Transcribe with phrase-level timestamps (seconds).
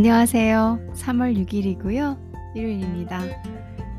[0.00, 0.92] 안녕하세요.
[0.94, 2.16] 3월 6일이고요.
[2.56, 3.20] 일요일입니다.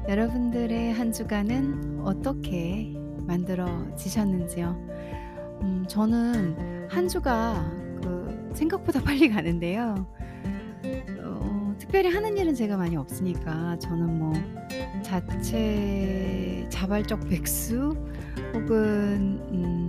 [0.10, 2.92] 여러분들의 한 주간은 어떻게
[3.28, 4.70] 만들어지셨는지요?
[5.62, 10.08] 음, 저는 한 주가 그 생각보다 빨리 가는데요.
[11.24, 14.34] 어, 특별히 하는 일은 제가 많이 없으니까 저는 뭐
[15.04, 17.96] 자체 자발적 백수
[18.56, 19.81] 혹은 음,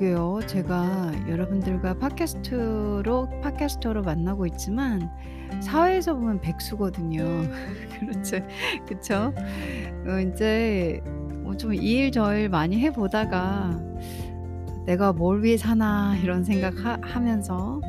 [0.00, 0.40] 그러게요.
[0.46, 5.10] 제가 여러분들과 팟캐스트로 podcaster로 만나고 있지만
[5.60, 7.22] 사회에서 보면 백수거든요.
[8.00, 8.38] 그렇죠.
[8.88, 9.34] 그쵸?
[10.06, 11.02] 어 인제
[11.44, 13.78] 뭐좀이 일 저 일 많이 해 보다가
[14.86, 17.80] '내가 뭘 위해 사나.' 이런 생각 하 하면서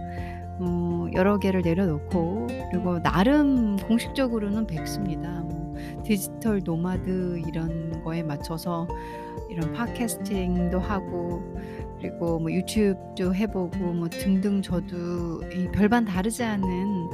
[0.59, 5.29] 어 여러 개를 내려놓고 그리고 나름 공식적으로는 백수입니다.
[5.41, 8.87] 뭐 디지털 노마드 이런 거에 맞춰서
[9.49, 11.41] 이런 팟캐스팅도 하고
[12.01, 17.09] 그리고 뭐 유튜브도 해 보고 뭐 등등 저도 이 별반 다르지 않은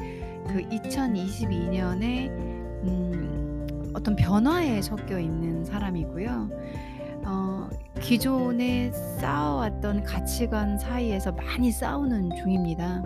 [0.48, 6.50] 그 2022 년에 음 어떤 변화에 섞여 있는 사람이고요.
[7.26, 13.04] 어 기존에 쌓아왔던 가치관 사이에서 많이 싸우는 중입니다.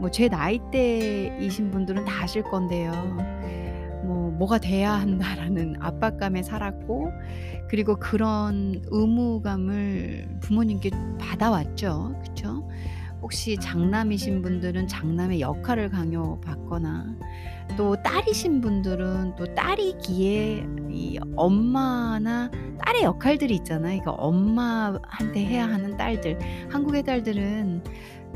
[0.00, 2.90] 뭐 제 나이대이신 분들은 다 아실 건데요.
[4.04, 7.10] 뭐 '뭐가 돼야 한다.'라는 압박감에 살았고
[7.68, 12.20] 그리고 그런 의무감을 부모님께 받아왔죠.
[12.22, 12.68] 그쵸?
[13.22, 17.16] 혹시 장남이신 분들은 장남의 역할을 강요받거나
[17.76, 22.50] 또 딸이신 분들은 또 딸이기에 이 엄마나
[22.84, 23.96] 딸의 역할들이 있잖아요.
[23.96, 26.38] 이거 엄마한테 해야 하는 딸들.
[26.70, 27.82] 한국의 딸들은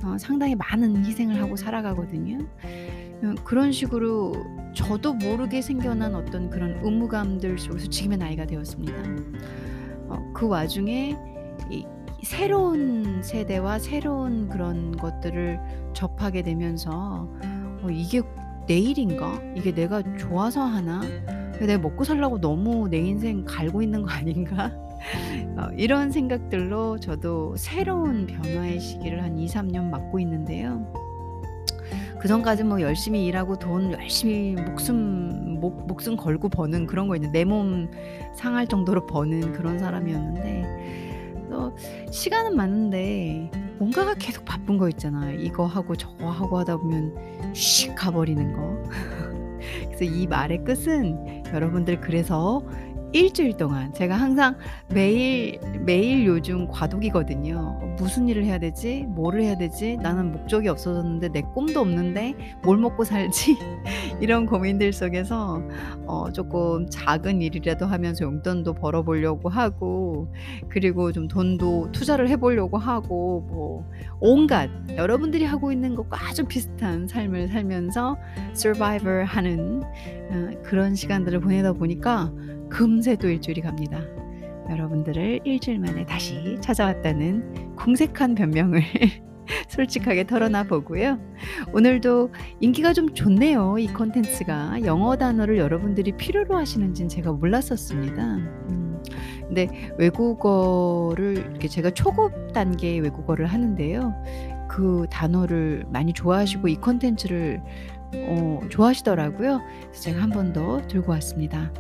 [0.05, 2.39] 어 상당히 많은 희생을 하고 살아가거든요.
[3.23, 4.33] 어 그런 식으로
[4.75, 8.95] 저도 모르게 생겨난 어떤 그런 의무감들 속에서 지금의 나이가 되었습니다.
[10.09, 11.17] 어 그 와중에
[11.71, 11.85] 이
[12.23, 15.59] 새로운 세대와 새로운 그런 것들을
[15.95, 17.29] 접하게 되면서
[17.83, 18.23] '어 이게
[18.67, 19.41] 내 일인가?
[19.57, 21.01] 이게 내가 좋아서 하나?
[21.61, 24.71] 내가 먹고 살려고 너무 내 인생 갈고 있는 거 아닌가?'
[25.57, 30.93] 어 이런 생각들로 저도 새로운 변화의 시기를 한 2-3년 맞고 있는데요.
[32.21, 37.39] 그 전까진 뭐 열심히 일하고 돈 열심히 목숨 목 목숨 걸고 버는 그런 거 있는데
[37.39, 37.91] 내몸
[38.35, 41.75] 상할 정도로 버는 그런 사람이었는데 또
[42.11, 45.39] 시간은 많은데 뭔가가 계속 바쁜 거 있잖아요.
[45.39, 47.15] 이거 하고 저거 하고 하다 보면
[47.55, 48.83] 휙가 버리는 거.
[49.87, 52.63] 그래서 이 말의 끝은 여러분들 그래서
[53.13, 54.57] 일 주일 동안 제가 항상
[54.93, 57.97] 매일 매일 요즘 과도기거든요.
[57.97, 59.07] '무슨 일을 해야 되지?
[59.09, 59.97] 뭐를 해야 되지?
[59.97, 63.57] 나는 목적이 없어졌는데 내 꿈도 없는데 뭘 먹고 살지?'
[64.21, 65.63] 이런 고민들 속에서
[66.07, 70.31] 어 쪼끔 작은 일이라도 하면서 용돈도 벌어 보려고 하고
[70.69, 73.85] 그리고 좀 돈도 투자를 해 보려고 하고 뭐
[74.21, 78.19] 온갖 여러분들이 하고 있는 것과 아주 비슷한 삶을 살면서
[78.53, 79.83] 서바이벌 하는
[80.31, 82.31] 어 그런 시간들을 보내다 보니까
[82.71, 84.01] 금세 또 일주일이 갑니다.
[84.71, 88.83] 여러분들을 일주일 만에 다시 찾아왔다는 궁색한 변명을
[89.69, 91.19] 솔직하게 털어놔 보고요.
[91.73, 93.79] 오늘도 인기가 좀 좋네요.
[93.79, 94.83] 이 콘텐츠가.
[94.85, 98.23] 영어 단어를 여러분들이 필요로 하시는지는 제가 몰랐었습니다.
[98.37, 99.03] 음.
[99.41, 104.13] 근데 외국어를 이렇게 제가 초급 단계의 외국어를 하는데요.
[104.69, 107.63] 그 단어를 많이 좋아하시고 이 콘텐츠를
[108.15, 109.63] 어 좋아하시더라고요.
[109.85, 111.73] 그래서 제가 한 번 더 들고 왔습니다.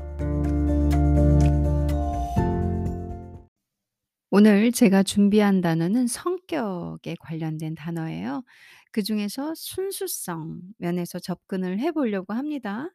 [4.31, 8.45] 오늘 제가 준비한 단어는 성격에 관련된 단어예요.
[8.93, 12.89] 그 중에서 순수성 면에서 접근을 해 보려고 합니다.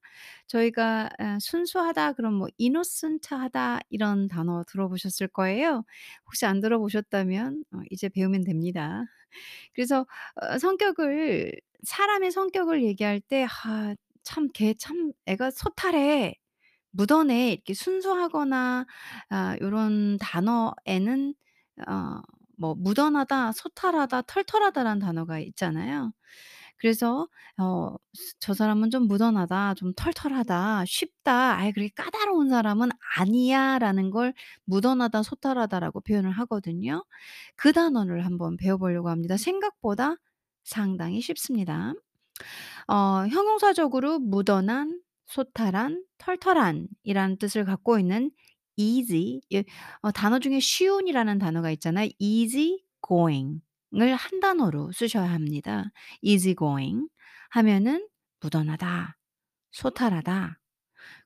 [0.48, 5.84] 저희가 아 순수하다 그럼 뭐 innocent하다 이런 단어 들어보셨을 거예요.
[6.28, 9.04] 혹시 안 들어보셨다면 어 이제 배우면 됩니다.
[9.76, 10.06] 그래서
[10.36, 11.54] 어 성격을
[11.84, 16.36] 사람의 성격을 얘기할 때 '아 참 걔 참 애가 소탈해.
[16.94, 18.86] 묻어내 이렇게 순수하거나
[19.32, 21.36] 아 요런 단어에는
[21.88, 26.14] 어뭐 묻어나다, 소탈하다, 털털하다라는 단어가 있잖아요.
[26.78, 29.74] 그래서 어 스 '저 사람은 좀 묻어나다.
[29.76, 30.86] 좀 털털하다.
[30.86, 31.56] 쉽다.
[31.58, 34.34] 아이 그렇게 까다로운 사람은 아니야.'라는 걸
[34.66, 37.04] 묻어나다, 소탈하다라고 표현을 하거든요.
[37.56, 39.38] 그 단어를 한번 배워 보려고 합니다.
[39.38, 40.18] 생각보다
[40.64, 41.94] 상당히 쉽습니다.
[42.88, 48.32] 어 형용사적으로 묻어난, 소탈한, 털털한이라는 뜻을 갖고 있는
[48.76, 52.10] easy 예어 단어 중에 쉬운이라는 단어가 있잖아요.
[52.20, 55.92] easy going을 한 단어로 쓰셔야 합니다.
[56.22, 57.08] easy going
[57.52, 58.08] 하면은
[58.42, 59.18] 묻어나다,
[59.72, 60.60] 소탈하다.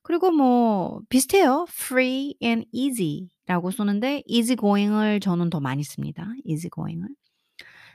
[0.02, 1.66] 그리고 뭐 비슷해요.
[1.68, 6.26] free and easy라고 쓰는데 easy going을 저는 더 많이 씁니다.
[6.44, 7.08] easy going을.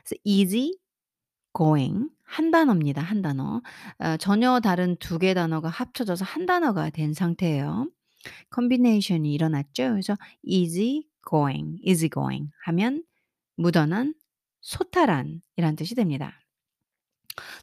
[0.04, 0.72] 그래서 easy
[1.56, 3.62] going 한 단어입니다, 한 단어.
[3.98, 7.88] 어 전혀 다른 두 개의 단어가 합쳐져서 한 단어가 된 상태예요.
[8.50, 9.90] 컨비네이션이 일어났죠.
[9.90, 13.04] 그래서 easy going, easy going 하면
[13.56, 14.14] 무던한,
[14.62, 16.40] 소탈한이란 뜻이 됩니다.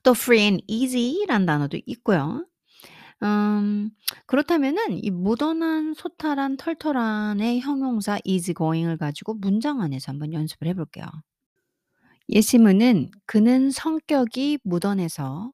[0.04, 2.46] 또 free and easy란 단어도 있고요.
[3.24, 3.92] 음
[4.26, 11.06] 그렇다면은 이 무던한, 소탈한, 털털한의 형용사 easy going을 가지고 문장 안에서 한번 연습을 해 볼게요.
[12.32, 15.52] 예시문은 그는 성격이 무던해서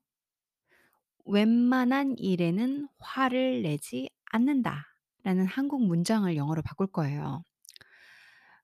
[1.25, 4.85] 웬만한 일에는 화를 내지 않는다
[5.23, 7.43] 라는 한국 문장을 영어로 바꿀 거예요.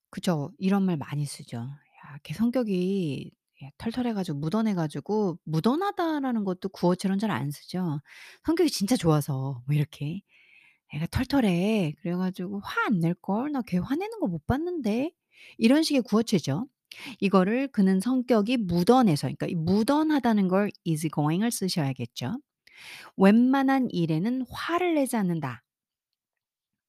[0.10, 0.51] 그죠.
[0.60, 1.57] 이런 말 많이 쓰죠.
[1.60, 3.31] "야 걔 성격이
[3.63, 8.01] 예 털털해 가지고 무던해 가지고" 무던하다라는 것도 구어체로는 잘안 쓰죠.
[8.45, 10.21] "성격이 진짜 좋아서." 뭐 이렇게.
[10.94, 11.95] "애가 털털해.
[12.01, 13.51] 그래 가지고 화 안 낼 걸.
[13.54, 15.12] 나 걔 화내는 거 못 봤는데."
[15.57, 16.68] 이런 식의 구어체죠.
[17.19, 22.38] 이거를 그는 성격이 무던해서 그러니까 이 무던하다는 걸 easy going을 쓰셔야겠죠.
[23.18, 25.63] 웬만한 일에는 화를 내지 않는다.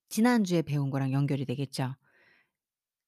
[0.08, 1.94] 지난주에 배운 거랑 연결이 되겠죠.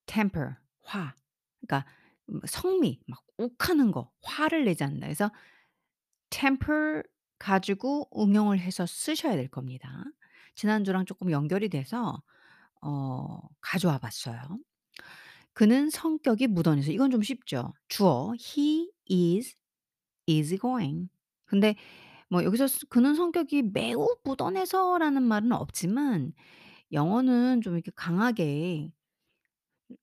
[0.06, 1.14] temper 화.
[1.60, 1.88] 그러니까
[2.30, 5.06] 음 성미 막 욱하는 거 화를 내지 않는다.
[5.06, 5.30] 그래서
[6.30, 7.02] temper
[7.38, 10.04] 가지고 응용을 해서 쓰셔야 될 겁니다.
[10.54, 12.22] 지난주랑 쪼끔 연결이 돼서
[12.82, 14.58] 어 가져와 봤어요.
[15.56, 17.74] 그는 성격이 무던해서 이건 좀 쉽죠.
[17.88, 19.56] 주어 he is
[20.26, 21.08] easygoing.
[21.46, 21.76] 근데
[22.30, 26.34] 뭐 여기서 쓰 그는 성격이 매우 무던해서라는 말은 없지만
[26.92, 28.92] 영어는 좀 이렇게 강하게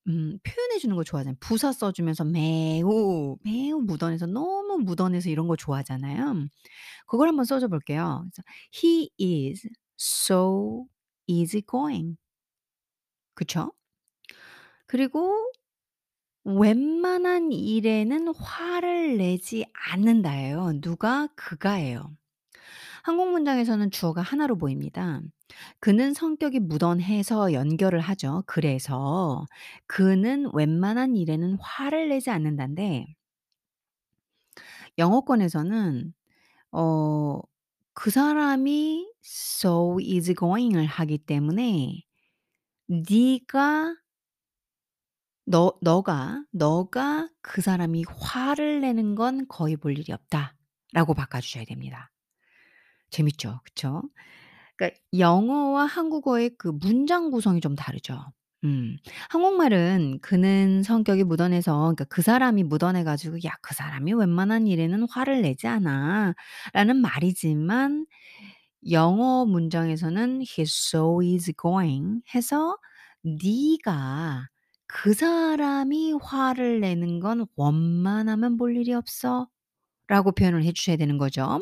[0.08, 1.38] 음 표현해 주는 걸 좋아하잖아요.
[1.40, 6.48] 부사 써 주면서 매우, 매우 무던해서 너무 무던해서 이런 거 좋아하잖아요.
[7.08, 8.26] 그걸 한번 써 줘 볼게요.
[8.32, 8.44] 그래서
[8.76, 9.68] "He is
[10.00, 10.88] so
[11.28, 12.18] easygoing."
[13.36, 13.72] 그쵸?
[14.94, 15.36] 그리고
[16.46, 20.82] 웬만한 일에는 화를 내지 않는다예요.
[20.82, 21.28] 누가?
[21.36, 22.16] 그가예요.
[23.04, 25.22] 한국 문장에서는 주어가 하나로 보입니다.
[25.80, 28.44] 그는 성격이 무던해서 연결을 하죠.
[28.48, 29.46] 그래서
[29.88, 33.08] 그는 웬만한 일에는 화를 내지 않는단데
[34.98, 36.14] 영어권에서는
[36.74, 37.42] 어
[37.96, 42.04] 그 사람이 so easygoing을 하기 때문에
[42.88, 43.96] 네가
[45.46, 52.12] 너 너가, 너가 그 사람이 화를 내는 건 거의 볼 일이 없다라고 바꿔 주셔야 됩니다.
[53.12, 53.60] 재밌죠.
[53.64, 54.02] 그쵸?
[54.78, 58.34] 그러니까 영어와 한국어의 그 문장 구성이 좀 다르죠.
[58.66, 58.98] 음.
[59.30, 65.42] 한국말은 그는 성격이 무던해서 그러니까 그 사람이 무던해 가지고 "야 그 사람이 웬만한 일에는 화를
[65.44, 68.06] 내지 않아."라는 말이지만
[68.92, 72.78] 영어 문장에서는 "He's so easygoing." 해서
[73.24, 74.50] "네가
[74.96, 79.68] 그 사람이 화를 내는 건 원만하면 볼 일이 없어."라고
[80.34, 81.62] 표현을 해 주셔야 되는 거죠.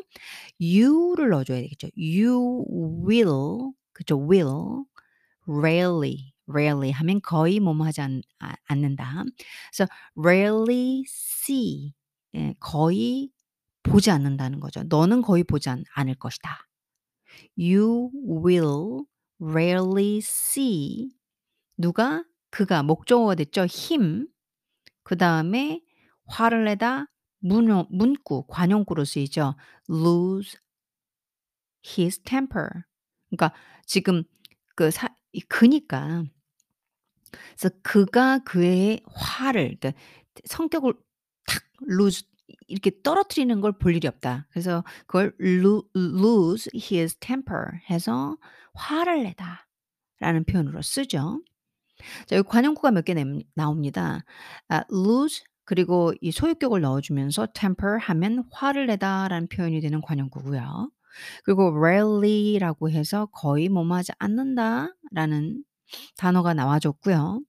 [0.62, 1.89] you를 넣어 줘야 되겠죠.
[1.98, 2.66] "You
[3.07, 4.18] will" 그죠.
[4.30, 4.86] will
[5.48, 9.24] rarely, rarely 하면 거의 뭐뭐 하지 않 아 않는다.
[9.74, 11.94] 그래서 rarely see
[12.36, 13.31] 예 거의
[13.84, 14.84] 보지 않는다는 거죠.
[14.86, 16.68] "너는 거의 보지 않 않을 것이다."
[17.57, 18.12] You
[18.45, 19.06] will
[19.42, 21.12] rarely see
[21.77, 22.24] 누가?
[22.51, 23.65] 그가 목적어가 됐죠.
[23.69, 24.27] him
[25.03, 25.81] 그다음에
[26.25, 27.07] 화를 내다
[27.39, 29.55] 문어 문구 관용구로 쓰이죠.
[29.89, 30.60] lose
[31.86, 32.70] his temper.
[33.29, 33.53] 그러니까
[33.86, 34.24] 지금
[34.75, 35.10] 그사이
[35.48, 36.24] 그니까
[37.31, 39.93] 그래서 그가 그의 화를 그러니까
[40.46, 40.93] 성격을
[41.46, 42.27] 탁 lose
[42.67, 44.48] 이렇게 떨어뜨리는 걸 볼 일이 없다.
[44.51, 48.38] 그래서 그걸 lo lose his temper 해서
[48.74, 49.67] 화를 내다
[50.20, 51.41] 라는 표현으로 쓰죠.
[52.27, 54.24] 자 여기 관용구가 몇개냅 나옵니다.
[54.70, 60.91] 아 lose 그리고 이 소유격을 넣어 주면서 temper 하면 화를 내다라는 표현이 되는 관용구고요.
[61.43, 65.63] 그리고 rarely라고 해서 거의 뭐뭐 하지 않는다라는
[66.17, 67.41] 단어가 나와 줬고요.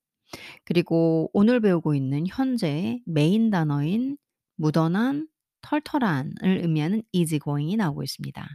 [0.65, 4.17] 그리고 오늘 배우고 있는 현재 메인 단어인
[4.57, 5.29] 무던한,
[5.63, 8.47] 털털한을 의미하는 easygoing이 나오고 있습니다.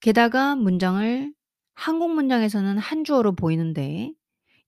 [0.00, 1.32] 게다가 문장을
[1.74, 4.12] 한국 문장에서는 한 주어로 보이는데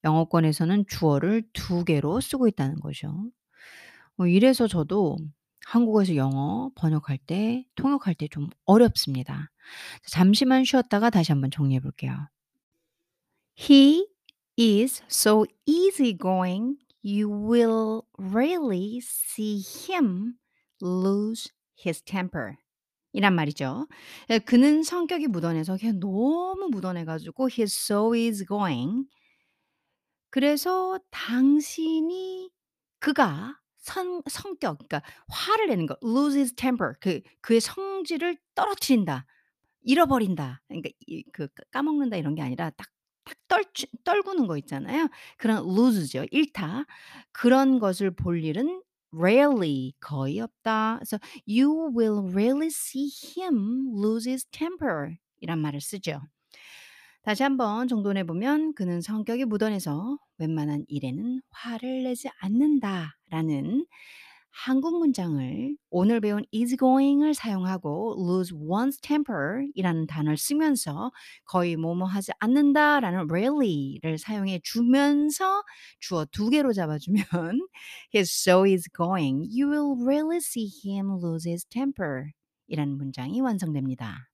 [0.05, 3.31] 영어권에서는 주어를 두 개로 쓰고 있다는 거죠.
[4.19, 5.17] 어 이래서 저도
[5.67, 9.51] 한국어에서 영어 번역할 때 통역할 때 좀 어렵습니다.
[10.07, 12.13] 잠시만 쉬었다가 다시 한번 정리해 볼게요.
[13.57, 14.07] He
[14.59, 20.35] is so easygoing you will rarely see him
[20.83, 21.51] lose
[21.85, 22.57] his temper.
[23.13, 23.89] 이란 말이죠.
[24.31, 29.07] 예 그는 성격이 무던해서 걔 너무 무던해 가지고 he's so easygoing
[30.31, 32.51] 그래서 당신이
[33.01, 39.27] 그가 성 성격 그러니까 화를 내는 거 lose his temper 그 그의 성질을 떨어뜨린다.
[39.83, 40.63] 잃어버린다.
[40.69, 42.89] 그러니까 이그까 까먹는다 이런 게 아니라 딱
[43.25, 45.09] 딱 떨치 떨구는 거 있잖아요.
[45.39, 46.25] 그런 lose죠.
[46.31, 46.85] 잃다.
[47.33, 48.83] 그런 것을 볼 일은
[49.13, 50.97] rarely 거의 없다.
[50.99, 51.19] 그래서
[51.49, 56.21] "You will rarely see him lose his temper." 이란 말을 쓰죠.
[57.23, 63.87] 다시 한번 정돈해 보면 "그는 성격이 무던해서 웬만한 일에는 화를 내지 않는다."라는
[64.53, 71.13] 한국 문장을 오늘 배운 easygoing을 사용하고 lose one's temper 이라는 단어를 쓰면서
[71.45, 75.63] 거의 뭐뭐 하지 않는다라는 rarely를 사용해 주면서
[76.01, 77.25] 주어 두 개로 잡아 주면
[78.15, 79.47] he's so easygoing.
[79.51, 82.33] You will rarely see him lose his temper
[82.69, 84.31] 이라는 문장이 완성됩니다.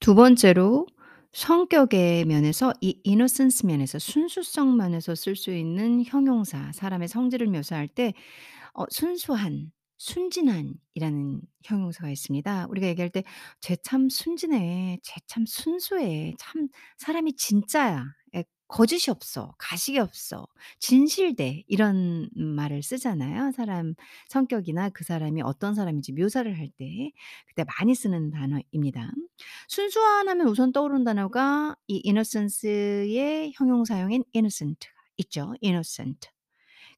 [0.00, 0.86] 두 번째로
[1.34, 8.12] 성격의 면에서 이 innocence 면에서 순수성 면에서 쓸 수 있는 형용사 사람의 성질을 묘사할 때
[8.74, 12.66] 어 순수한, 순진한이라는 형용사가 있습니다.
[12.70, 13.24] 우리가 얘기할 때
[13.60, 15.00] "쟤 참 순진해.
[15.02, 16.34] 쟤 참 순수해.
[16.38, 18.04] 참 사람이 진짜야.
[18.36, 19.54] 예 거짓이 없어.
[19.58, 20.46] 가식이 없어.
[20.80, 23.52] 진실돼." 이런 말을 쓰잖아요.
[23.52, 23.94] 사람
[24.28, 27.12] 성격이나 그 사람이 어떤 사람인지 묘사를 할 때
[27.46, 29.10] 그때 많이 쓰는 단어입니다.
[29.68, 35.54] 순수한 하면 우선 떠오르는 단어가 이 innocence의 형용사형인 innocent가 있죠.
[35.62, 36.28] innocent.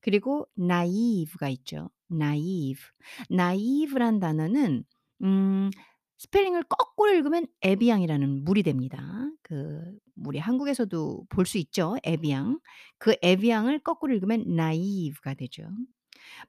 [0.00, 1.90] 그리고 naive가 있죠.
[2.12, 2.82] naive.
[3.30, 4.84] naive란 단어는
[5.22, 5.70] 음
[6.18, 9.30] 스펠링을 거꾸로 읽으면 에비앙이라는 물이 됩니다.
[9.42, 9.82] 그
[10.14, 12.58] 물이 한국에서도 볼 수 있죠, 에비앙.
[12.98, 15.68] 그 에비앙을 거꾸로 읽으면 naive가 되죠.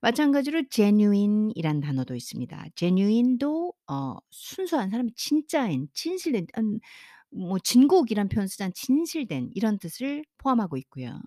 [0.02, 2.66] 마찬가지로 genuine이란 단어도 있습니다.
[2.76, 6.48] genuine도 어 순수한 사람 진짜인, 진실된
[7.34, 8.74] 음뭐 진국이란 표현 쓰잖아요.
[8.76, 11.20] 진실된 이런 뜻을 포함하고 있고요.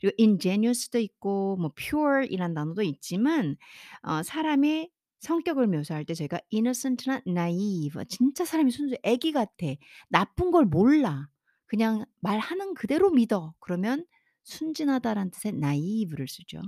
[0.00, 3.56] 그리고 ingenuous도 있고 뭐 pure이란 단어도 있지만
[4.02, 9.66] 어 사람의 성격을 묘사할 때 저희가 innocent나 naive 진짜 사람이 순수해 애기 같아.
[10.08, 11.28] 나쁜 걸 몰라.
[11.66, 13.54] 그냥 말하는 그대로 믿어.
[13.60, 14.06] 그러면
[14.44, 16.60] 순진하다라는 뜻의 naive를 쓰죠.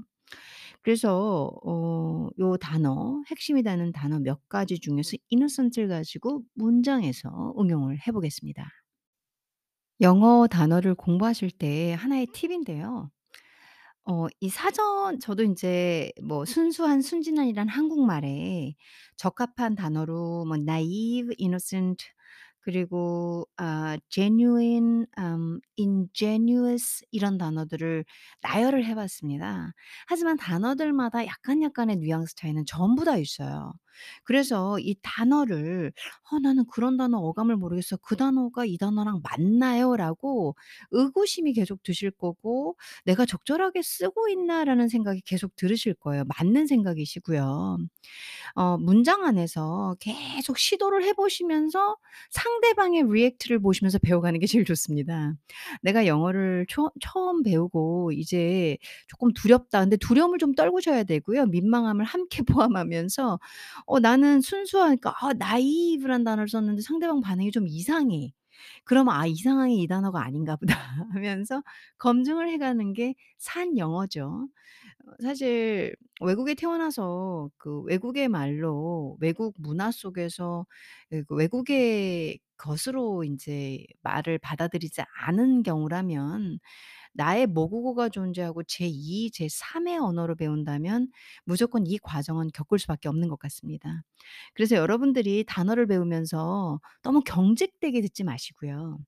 [0.82, 8.12] 그래서 어 요 단어 핵심이 되는 단어 몇 가지 중에서 innocent를 가지고 문장에서 응용을 해
[8.12, 8.70] 보겠습니다.
[10.02, 13.10] 영어 단어를 공부하실 때 하나의 팁인데요.
[14.04, 18.74] 어 이 사전 저도 인제 뭐 순수한, 순진한이란 한국말에
[19.16, 22.04] 적합한 단어로 뭐 naive, innocent
[22.60, 28.04] 그리고 아 genuine, 음 ingenuous 이런 단어들을
[28.42, 29.72] 나열을 해 봤습니다.
[30.08, 33.72] 하지만 단어들마다 약간 약간의 뉘앙스 차이는 전부 다 있어요.
[34.24, 35.92] 그래서 이 단어를
[36.30, 37.96] '어 나는 그런 단어 어감을 모르겠어.
[37.98, 40.56] 그 단어가 이 단어랑 맞나요?'라고
[40.92, 46.24] 의구심이 계속 드실 거고 '내가 적절하게 쓰고 있나?'라는 생각이 계속 들으실 거예요.
[46.38, 47.78] 맞는 생각이시고요.
[48.56, 51.96] 어 문장 안에서 계속 시도를 해 보시면서
[52.30, 55.34] 상대방의 react를 보시면서 배워가는 게 제일 좋습니다.
[55.82, 58.76] 내가 영어를 초 처음 배우고 이제
[59.08, 59.80] 쪼끔 두렵다.
[59.80, 61.46] 근데 두려움을 좀 떨구셔야 되고요.
[61.46, 63.38] 민망함을 함께 포함하면서
[63.86, 68.32] 어 나는 순수하니까 '아 naive란 단어를 썼는데 상대방 반응이 좀 이상해.'
[68.84, 70.74] 그러면 '아 이 상황이 이 단어가 아닌가 보다.'
[71.12, 71.62] 하면서
[71.98, 74.48] 검증을 해 가는 게 산 영어죠.
[75.06, 80.66] 어 사실 외국에 태어나서 그 외국의 말로 외국 문화 속에서
[81.12, 86.60] 예그 외국의 것으로 인제 말을 받아들이지 않은 경우라면
[87.14, 91.08] 나의 모국어가 존재하고 제2 제3의 언어를 배운다면
[91.44, 94.02] 무조건 이 과정은 겪을 수밖에 없는 것 같습니다.
[94.54, 98.98] 그래서 여러분들이 단어를 배우면서 너무 경직되게 듣지 마시고요.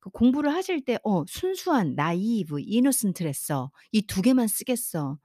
[0.00, 3.70] 그 공부를 하실 때 어 순수한, naive, innocent랬어.
[3.92, 5.18] 이 두 개만 쓰겠어.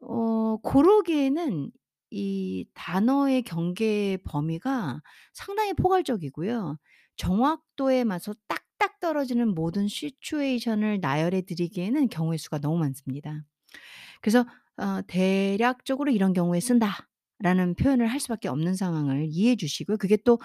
[0.00, 1.70] 어 고러기에는
[2.10, 5.00] 이 단어의 경계 범위가
[5.34, 6.78] 상당히 포괄적이고요.
[7.16, 13.44] 정확도에 맞춰 딱 딱 떨어지는 모든 시츄에이션을 나열해 드리기에는 경우의 수가 너무 많습니다.
[14.22, 14.46] 그래서
[14.78, 19.98] 어 "대략적으로 이런 경우에 쓴다."라는 표현을 할 수밖에 없는 상황을 이해해 주시고요.
[19.98, 20.38] 그게 또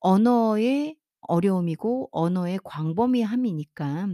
[0.00, 4.08] 언어의 어려움이고 언어의 광범위함이니까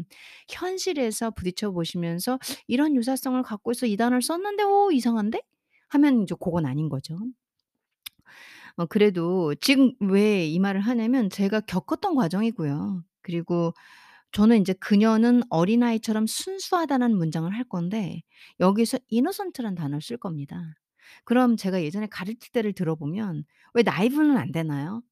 [0.50, 2.38] 현실에서 부딪혀 보시면서
[2.69, 3.87] '이런 유사성을 갖고 있어.
[3.87, 5.43] 이 단어를 썼는데 어 이상한데?'
[5.90, 7.19] 하면 인제 고건 아닌 거죠.
[8.76, 13.04] 어 그래도 지금 왜 이 말을 하냐면 제가 겪었던 과정이고요.
[13.25, 13.75] 그리고
[14.33, 18.23] 저는 인제 "그녀는 어린아이처럼 순수하다."는 문장을 할 건데
[18.61, 20.62] 여기서 innocent란 단어를 쓸 겁니다.
[21.25, 25.02] 그럼 제가 예전에 가르칠 때를 들어보면 "왜 naive는 안 되나요?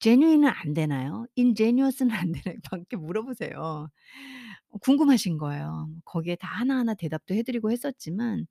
[0.00, 1.26] genuine은 안 되나요?
[1.38, 3.88] ingenuous는 안 되나요?" 막 이렇게 물어보세요.
[4.70, 5.88] 어 궁금하신 거예요.
[6.06, 8.46] 거기에 다 하나하나 대답도 해 드리고 했었지만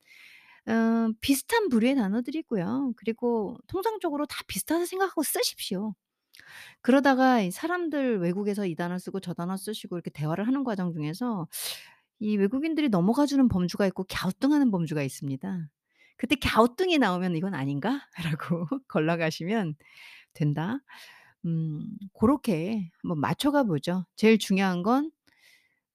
[0.70, 2.94] 어 비슷한 부류의 단어들이고요.
[2.98, 5.96] 그리고 통상적으로 다 비슷하다 생각하고 쓰십시오.
[6.82, 11.48] 그러다가 이 사람들 외국에서 이 단어 쓰고 저 단어 쓰시고 이렇게 대화를 하는 과정 중에서
[12.20, 15.70] 이 외국인들이 넘어가 주는 범주가 있고 갸우뚱하는 범주가 있습니다.
[16.18, 19.76] 그때 갸우뚱이 나오면 '이건 아닌가?'라고 걸러가시면
[20.34, 20.80] 된다.
[21.46, 24.06] 음 고렇게 한번 맞춰가 보죠.
[24.16, 25.12] 제일 중요한 건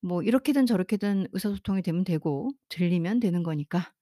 [0.00, 3.93] 뭐 이렇게든 저렇게든 의사소통이 되면 되고 들리면 되는 거니까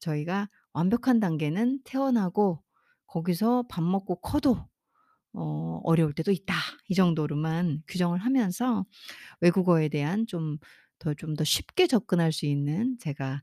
[0.00, 2.62] 저희가 완벽한 단계는 태어나고
[3.06, 4.66] 거기서 밥 먹고 커도
[5.34, 6.54] 어 어려울 때도 있다.
[6.88, 8.86] 이 정도로만 규정을 하면서
[9.40, 10.58] 외국어에 대한 좀
[11.00, 13.42] 더 좀 더 쉽게 접근할 수 있는 제가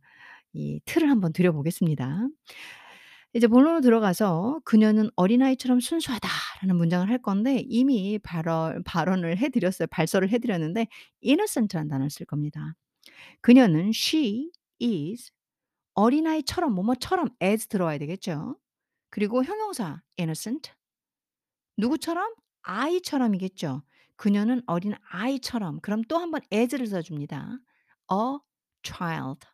[0.53, 2.27] 이 틀을 한번 드려 보겠습니다.
[3.33, 9.87] 이제 본론으로 들어가서 "그녀는 어린아이처럼 순수하다."라는 문장을 할 건데 이미 발언 발언을 해 드렸어요.
[9.89, 10.87] 발설을 해 드렸는데
[11.23, 12.75] innocent라는 단어를 쓸 겁니다.
[13.41, 15.31] 그녀는 she is
[15.95, 18.57] 어린아이처럼 뭐뭐처럼 as 들어와야 되겠죠.
[19.11, 20.71] 그리고 형용사 innocent
[21.81, 22.35] 누구처럼?
[22.61, 23.81] 아이처럼이겠죠.
[24.15, 27.57] 그녀는 어린 아이처럼 그럼 또 한 번 as를 써 줍니다.
[28.11, 28.37] a
[28.83, 29.47] child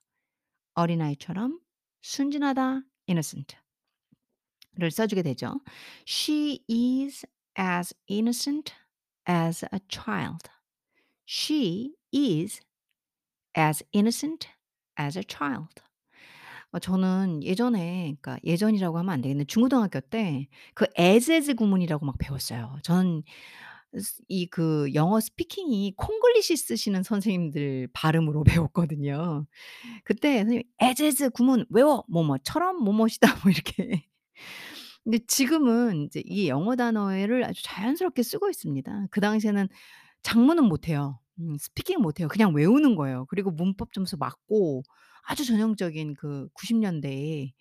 [0.74, 1.60] 어린아이처럼
[2.02, 3.58] 순진하다 innocent를
[4.92, 5.62] 써 주게 되죠.
[6.06, 7.26] She is
[7.58, 8.74] as innocent
[9.30, 10.50] as a child.
[11.26, 12.60] She is
[13.58, 14.50] as innocent
[15.00, 15.82] as a child.
[16.72, 19.46] 어 저는 예전에 그러니까 예전이라고 하면 안 되겠네.
[19.46, 22.78] 중고등학교 때 그 as as 구문이라고 막 배웠어요.
[22.84, 23.24] 저는
[24.00, 29.46] 스이 그 영어 스피킹이 콩글리시 쓰시는 선생님들 발음으로 배웠거든요.
[30.06, 32.04] 그때 선생님이 "as as 구문 외워.
[32.10, 34.06] 뭐뭐처럼 뭐뭐시다." 뭐 이렇게.
[35.04, 39.08] 근데 지금은 이제 이 영어 단어를 아주 자연스럽게 쓰고 있습니다.
[39.12, 39.68] 그 당시에는
[40.24, 41.20] 작문은 못 해요.
[41.40, 42.28] 음 speaking 못 해요.
[42.28, 43.26] 그냥 외우는 거예요.
[43.30, 44.84] 그리고 문법 점수 맞고
[45.28, 47.54] 아주 전형적인 그 90 년대의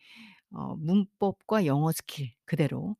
[0.52, 2.97] 어 문법과 영어 스킬 그대로.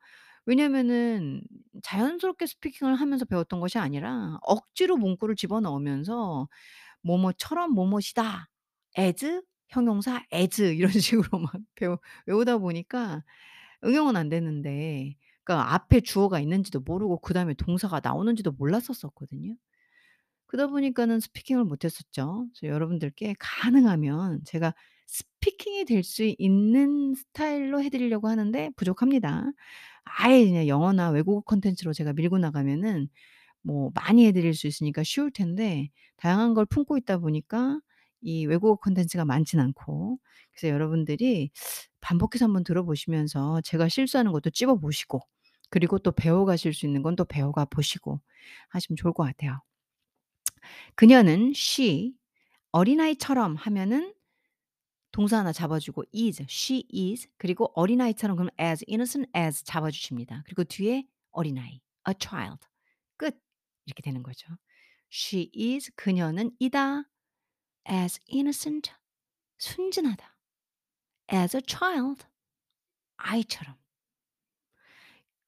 [0.47, 1.42] 왜냐면은
[1.82, 6.49] 자연스럽게 speaking을 하면서 배웠던 것이 아니라 억지로 문구를 집어넣으면서
[7.02, 8.49] "뭐뭐처럼 뭐뭐시다.
[8.99, 13.25] as 형용사 as." 이런 식으로 막 배워 외우다 보니까
[13.84, 19.56] 응용은 안 되는데 그러니까 앞에 주어가 있는지도 모르고 그다음에 동사가 나오는지도 몰랐었었거든요.
[20.47, 22.47] 그러다 보니까는 스피킹을 못 했었죠.
[22.59, 24.75] 그래서 여러분들께 가능하면 제가
[25.06, 29.45] 스피킹이 될 수 있는 스타일로 해 드리려고 하는데 부족합니다.
[30.04, 33.09] 아예 그냥 영어나 외국어 콘텐츠로 제가 밀고 나가면은
[33.63, 37.80] 뭐 많이 해 드릴 수 있으니까 쉬울 텐데 다양한 걸 품고 있다 보니까
[38.23, 40.19] 이 외국어 콘텐츠가 많진 않고
[40.52, 41.50] 그래서 여러분들이
[42.00, 45.21] 반복해서 한번 들어 보시면서 제가 실수하는 것도 찝어 보시고
[45.71, 48.21] 그리고 또 배워 가실 수 있는 건 또 배워가 보시고
[48.71, 49.61] 하시면 좋을 것 같아요.
[50.94, 52.14] 그녀는 she
[52.72, 54.14] 어린아이처럼 하면은
[55.12, 60.42] 동사 하나 잡아 주고 is, she is 그리고 어린아이처럼 그러면 as innocent as 잡아 주십니다.
[60.44, 62.66] 그리고 뒤에 어린아이 a child
[63.16, 63.40] 끝.
[63.86, 64.48] 이렇게 되는 거죠.
[65.10, 67.04] She is 그녀는 이다
[67.88, 68.92] as innocent
[69.58, 70.36] 순진하다
[71.32, 72.26] as a child
[73.16, 73.76] 아이처럼.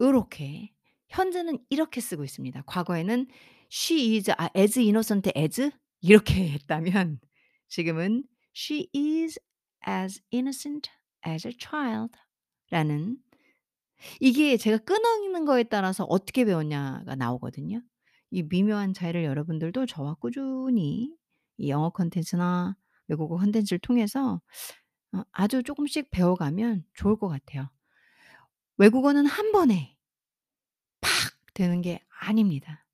[0.01, 0.73] 요렇게
[1.11, 2.63] 현재는 이렇게 쓰고 있습니다.
[2.67, 3.27] 과거에는
[3.73, 7.21] she is 아 as innocent as 이렇게 했다면
[7.69, 8.25] 지금은
[8.57, 9.39] she is
[9.89, 10.91] as innocent
[11.27, 12.13] as a child
[12.71, 13.19] 라는
[14.21, 17.83] 이게 제가 끊어있는 거에 따라서 어떻게 배웠냐가 나오거든요.
[18.31, 21.15] 이 미묘한 차이를 여러분들도 저와 꾸준히
[21.59, 22.77] 이 영어 콘텐츠나
[23.09, 24.41] 외국어 콘텐츠를 통해서
[25.15, 27.71] 어 아주 쪼끔씩 배워가면 좋을 것 같아요.
[28.79, 29.98] 외국어는 한 번에
[31.01, 31.11] 팍
[31.55, 32.85] 되는 게 아닙니다.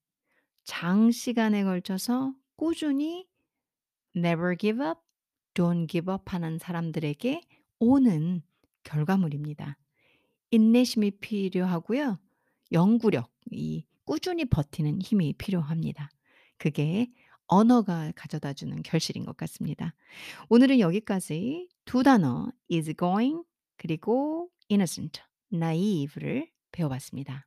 [0.64, 3.29] 장시간에 걸쳐서 꾸준히
[4.17, 5.01] never give up,
[5.55, 7.40] don't give up 하는 사람들에게
[7.81, 8.43] 오는
[8.85, 9.77] 결과물입니다.
[10.51, 12.19] 인내심이 필요하고요.
[12.73, 16.11] 연구력, 이 꾸준히 버티는 힘이 필요합니다.
[16.57, 17.11] 그게
[17.47, 19.95] 언어가 가져다 주는 결실인 것 같습니다.
[20.49, 23.43] 오늘은 여기까지 두 단어 is going
[23.77, 25.21] 그리고 innocent,
[25.53, 27.47] naive를 배워봤습니다.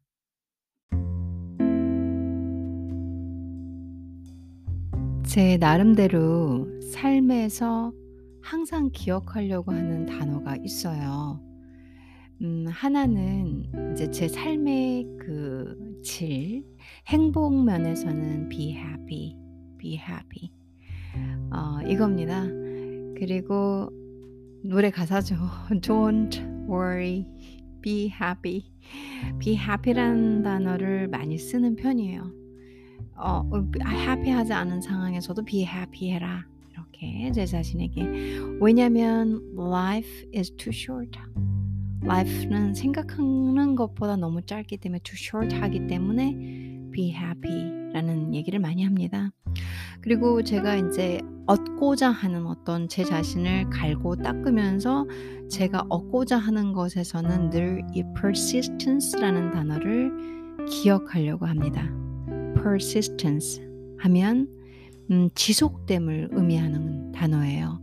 [5.37, 7.93] 제 나름대로 삶에서
[8.41, 11.39] 항상 기억하려고 하는 단어가 있어요.
[12.41, 16.65] 음 하나는 이제 제 삶의 그 질,
[17.05, 19.37] 행복 면에서는 be happy,
[19.77, 20.51] be happy
[21.51, 22.41] 어 이겁니다.
[23.15, 23.91] 그리고
[24.63, 25.35] 노래 가사죠.
[25.81, 27.27] Don't worry,
[27.83, 28.71] be happy.
[29.37, 32.46] be happy라는 단어를 많이 쓰는 편이에요.
[33.17, 33.49] 어어
[33.81, 41.19] happy하지 않은 상황에서도 be happy 해라 이렇게 제 자신에게 왜냐면 life is too short.
[42.03, 46.35] life는 생각하는 것보다 너무 짧기 때문에 too short 하기 때문에
[46.91, 49.31] be happy라는 얘기를 많이 합니다.
[50.01, 55.07] 그리고 제가 이제 얻고자 하는 어떤 제 자신을 갈고 닦으면서
[55.49, 60.11] 제가 얻고자 하는 것에서는 늘 이 persistence라는 단어를
[60.69, 61.89] 기억하려고 합니다.
[62.67, 63.61] Persistence
[63.99, 64.47] 하면
[65.09, 67.81] 음, 지속됨을 의미하는 단어예요.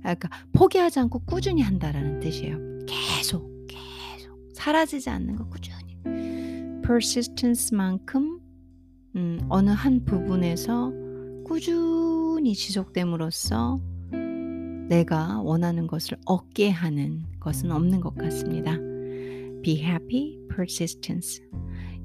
[0.00, 2.58] 그러니까 포기하지 않고 꾸준히 한다라는 뜻이에요.
[2.86, 5.98] 계속, 계속 사라지지 않는 거 꾸준히.
[6.86, 8.40] persistence만큼
[9.16, 10.92] 음, 어느 한 부분에서
[11.44, 13.80] 꾸준히 지속됨으로써
[14.88, 18.76] 내가 원하는 것을 얻게 하는 것은 없는 것 같습니다.
[19.62, 21.42] Be happy, persistence.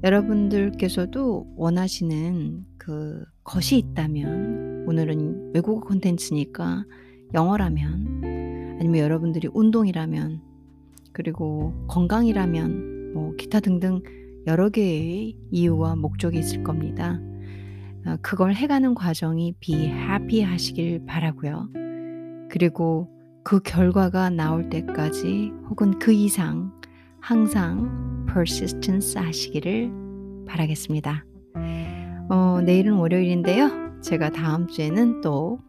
[0.02, 6.84] 여러분들께서도 원하시는 그 것이 있다면 오늘은 외국어 콘텐츠니까
[7.34, 10.42] 영어라면 아니면 여러분들이 운동이라면
[11.12, 14.02] 그리고 건강이라면 뭐 기타 등등
[14.46, 17.18] 여러 개의 이유와 목적이 있을 겁니다.
[18.06, 21.68] 어, 그걸 해가는 과정이 be happy 하시길 바라고요.
[22.50, 23.08] 그리고
[23.42, 26.72] 그 결과가 나올 때까지 혹은 그 이상
[27.20, 29.90] 항상 persistence 하시기를
[30.46, 31.24] 바라겠습니다.
[32.28, 34.00] 어, 내일은 월요일인데요.
[34.02, 35.66] 제가 다음 주에는 또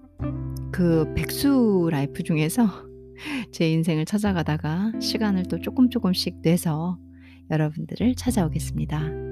[0.72, 2.68] 그 백수 라이프 중에서
[3.52, 7.00] 제 인생을 찾아가다가 시간을 또 조금 조금씩 내서
[7.50, 9.27] 여러분들을 찾아오겠습니다.